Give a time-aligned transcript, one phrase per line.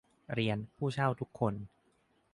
[0.33, 1.53] เรียน ผู้เช่าทุกท่าน